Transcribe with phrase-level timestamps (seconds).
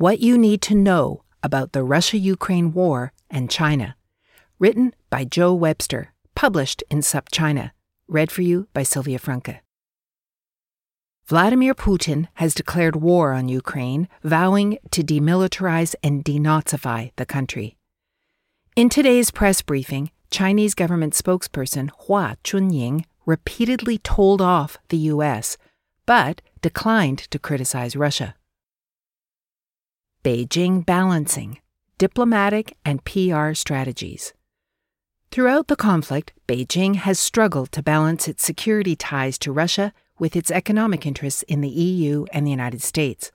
[0.00, 3.96] What you need to know about the Russia-Ukraine war and China.
[4.60, 6.12] Written by Joe Webster.
[6.36, 7.72] Published in SupChina.
[8.06, 9.58] Read for you by Sylvia Franke.
[11.26, 17.76] Vladimir Putin has declared war on Ukraine, vowing to demilitarize and denazify the country.
[18.76, 25.56] In today's press briefing, Chinese government spokesperson Hua Chunying repeatedly told off the U.S.,
[26.06, 28.36] but declined to criticize Russia.
[30.24, 31.60] Beijing balancing
[31.96, 34.32] diplomatic and PR strategies.
[35.30, 40.50] Throughout the conflict, Beijing has struggled to balance its security ties to Russia with its
[40.50, 43.30] economic interests in the EU and the United States.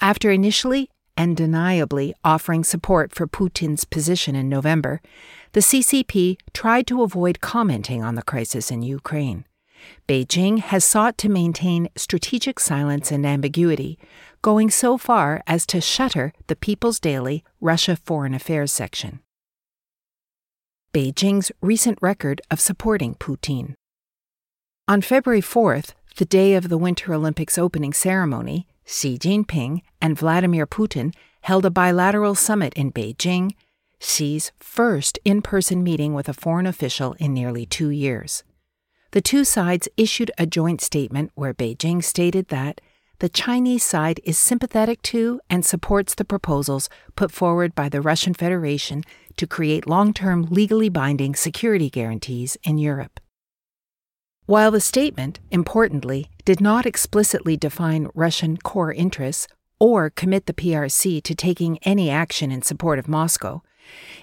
[0.00, 5.00] After initially and deniably offering support for Putin's position in November,
[5.52, 9.44] the CCP tried to avoid commenting on the crisis in Ukraine.
[10.08, 13.98] Beijing has sought to maintain strategic silence and ambiguity,
[14.42, 19.20] going so far as to shutter the People's Daily Russia Foreign Affairs section.
[20.92, 23.74] Beijing's recent record of supporting Putin.
[24.88, 30.66] On February 4th, the day of the Winter Olympics opening ceremony, Xi Jinping and Vladimir
[30.66, 33.52] Putin held a bilateral summit in Beijing,
[34.00, 38.42] Xi's first in person meeting with a foreign official in nearly two years.
[39.12, 42.80] The two sides issued a joint statement where Beijing stated that
[43.20, 48.32] the Chinese side is sympathetic to and supports the proposals put forward by the Russian
[48.32, 49.04] Federation
[49.36, 53.20] to create long term legally binding security guarantees in Europe.
[54.46, 59.46] While the statement, importantly, did not explicitly define Russian core interests
[59.78, 63.62] or commit the PRC to taking any action in support of Moscow,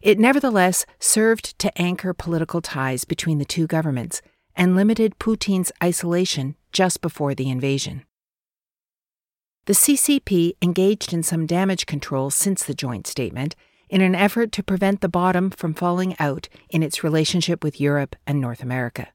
[0.00, 4.22] it nevertheless served to anchor political ties between the two governments
[4.56, 8.02] and limited Putin's isolation just before the invasion.
[9.66, 13.54] The CCP engaged in some damage control since the joint statement
[13.88, 18.16] in an effort to prevent the bottom from falling out in its relationship with Europe
[18.26, 19.08] and North America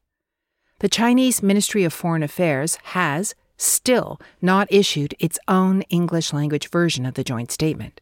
[0.82, 7.06] the Chinese Ministry of Foreign Affairs has still not issued its own English language version
[7.06, 8.02] of the joint statement.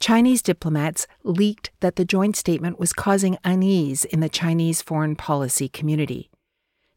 [0.00, 5.68] Chinese diplomats leaked that the joint statement was causing unease in the Chinese foreign policy
[5.68, 6.32] community.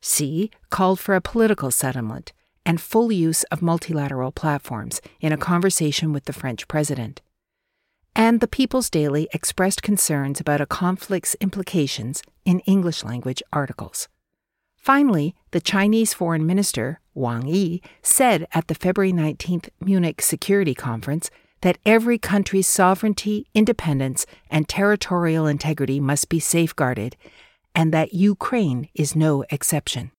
[0.02, 2.34] Xi called for a political settlement
[2.66, 7.22] and full use of multilateral platforms in a conversation with the French president.
[8.16, 14.08] And the People's Daily expressed concerns about a conflict's implications in English language articles.
[14.78, 21.32] Finally, the Chinese Foreign Minister, Wang Yi, said at the February 19th Munich Security Conference
[21.62, 27.16] that every country's sovereignty, independence, and territorial integrity must be safeguarded,
[27.74, 30.12] and that Ukraine is no exception.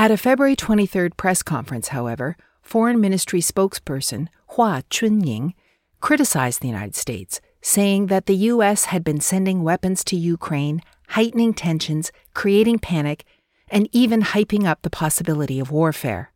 [0.00, 5.52] At a February 23rd press conference, however, Foreign Ministry spokesperson Hua Chunying
[6.00, 8.86] criticized the United States, saying that the U.S.
[8.86, 13.26] had been sending weapons to Ukraine heightening tensions, creating panic,
[13.68, 16.32] and even hyping up the possibility of warfare.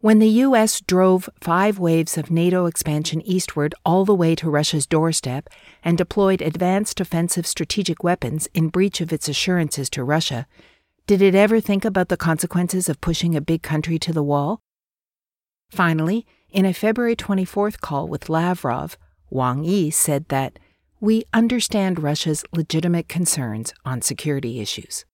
[0.00, 0.80] When the U.S.
[0.80, 5.50] drove five waves of NATO expansion eastward all the way to Russia's doorstep
[5.84, 10.46] and deployed advanced offensive strategic weapons in breach of its assurances to Russia,
[11.08, 14.60] did it ever think about the consequences of pushing a big country to the wall?
[15.70, 18.98] Finally, in a February 24th call with Lavrov,
[19.30, 20.58] Wang Yi said that
[21.00, 25.06] we understand Russia's legitimate concerns on security issues.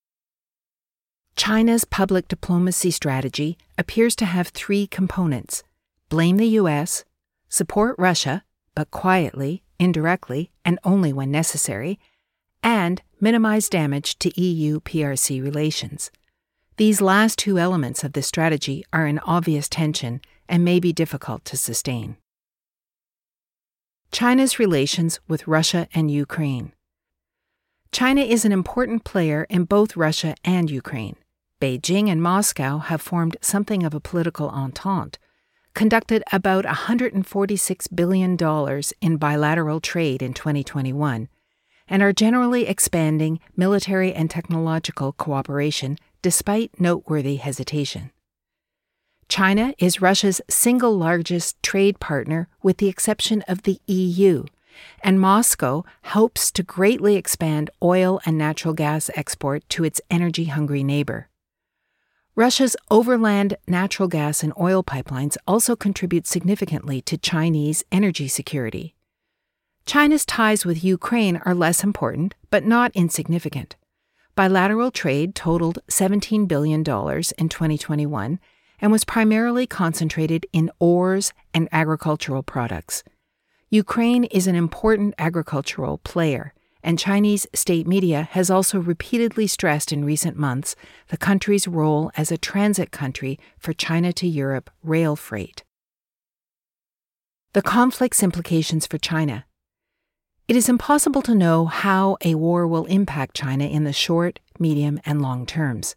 [1.37, 5.63] China's public diplomacy strategy appears to have three components
[6.09, 7.05] blame the U.S.,
[7.47, 8.43] support Russia,
[8.75, 11.97] but quietly, indirectly, and only when necessary,
[12.61, 16.11] and minimize damage to EU PRC relations.
[16.77, 21.45] These last two elements of this strategy are in obvious tension and may be difficult
[21.45, 22.17] to sustain.
[24.11, 26.73] China's relations with Russia and Ukraine.
[27.91, 31.15] China is an important player in both Russia and Ukraine.
[31.61, 35.17] Beijing and Moscow have formed something of a political entente,
[35.73, 38.37] conducted about $146 billion
[39.01, 41.29] in bilateral trade in 2021,
[41.87, 48.11] and are generally expanding military and technological cooperation despite noteworthy hesitation.
[49.27, 54.45] China is Russia's single largest trade partner, with the exception of the EU,
[55.03, 60.83] and Moscow hopes to greatly expand oil and natural gas export to its energy hungry
[60.83, 61.29] neighbor.
[62.35, 68.93] Russia's overland natural gas and oil pipelines also contribute significantly to Chinese energy security.
[69.85, 73.75] China's ties with Ukraine are less important, but not insignificant.
[74.35, 78.39] Bilateral trade totaled $17 billion in 2021
[78.81, 83.03] and was primarily concentrated in ores and agricultural products.
[83.69, 86.53] Ukraine is an important agricultural player,
[86.83, 90.75] and Chinese state media has also repeatedly stressed in recent months
[91.09, 95.63] the country's role as a transit country for China to Europe rail freight.
[97.53, 99.45] The conflict's implications for China.
[100.47, 104.99] It is impossible to know how a war will impact China in the short, medium,
[105.03, 105.95] and long terms.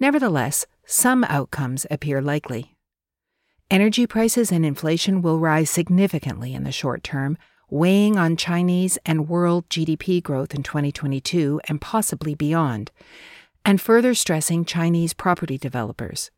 [0.00, 2.74] Nevertheless, some outcomes appear likely.
[3.70, 7.38] Energy prices and inflation will rise significantly in the short term,
[7.70, 12.90] weighing on Chinese and world GDP growth in 2022 and possibly beyond,
[13.64, 16.32] and further stressing Chinese property developers.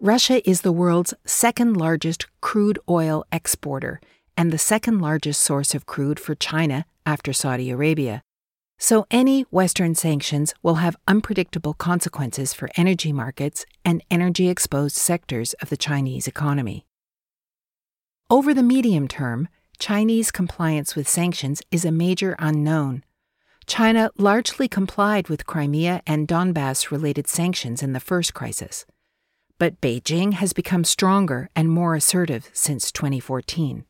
[0.00, 4.02] Russia is the world's second largest crude oil exporter
[4.36, 8.22] and the second largest source of crude for China after Saudi Arabia.
[8.78, 15.52] So, any Western sanctions will have unpredictable consequences for energy markets and energy exposed sectors
[15.54, 16.84] of the Chinese economy.
[18.28, 19.48] Over the medium term,
[19.78, 23.04] Chinese compliance with sanctions is a major unknown.
[23.66, 28.84] China largely complied with Crimea and Donbass related sanctions in the first crisis.
[29.58, 33.84] But Beijing has become stronger and more assertive since 2014.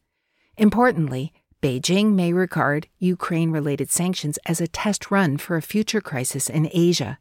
[0.57, 6.51] Importantly, Beijing may regard Ukraine related sanctions as a test run for a future crisis
[6.51, 7.19] in Asia.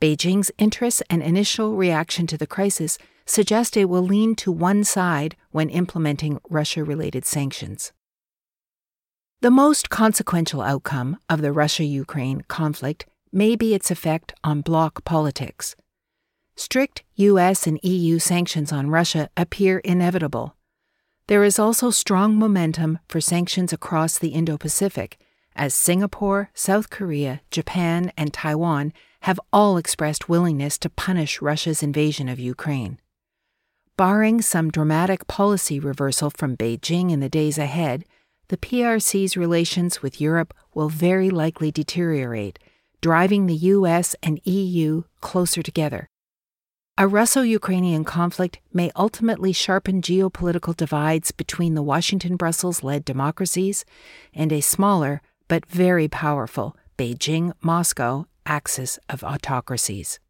[0.00, 5.36] Beijing's interests and initial reaction to the crisis suggest it will lean to one side
[5.50, 7.92] when implementing Russia related sanctions.
[9.40, 15.04] The most consequential outcome of the Russia Ukraine conflict may be its effect on bloc
[15.04, 15.76] politics.
[16.56, 20.56] Strict US and EU sanctions on Russia appear inevitable.
[21.30, 25.16] There is also strong momentum for sanctions across the Indo Pacific,
[25.54, 32.28] as Singapore, South Korea, Japan, and Taiwan have all expressed willingness to punish Russia's invasion
[32.28, 32.98] of Ukraine.
[33.96, 38.04] Barring some dramatic policy reversal from Beijing in the days ahead,
[38.48, 42.58] the PRC's relations with Europe will very likely deteriorate,
[43.00, 46.09] driving the US and EU closer together.
[46.98, 53.86] A Russo Ukrainian conflict may ultimately sharpen geopolitical divides between the Washington Brussels led democracies
[54.34, 60.20] and a smaller but very powerful Beijing Moscow axis of autocracies.